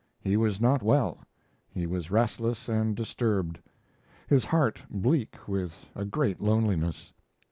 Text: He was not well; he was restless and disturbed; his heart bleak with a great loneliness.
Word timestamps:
He 0.19 0.35
was 0.35 0.59
not 0.59 0.81
well; 0.81 1.19
he 1.69 1.85
was 1.85 2.09
restless 2.09 2.67
and 2.67 2.95
disturbed; 2.95 3.59
his 4.27 4.45
heart 4.45 4.81
bleak 4.89 5.35
with 5.47 5.73
a 5.93 6.05
great 6.05 6.41
loneliness. 6.41 7.13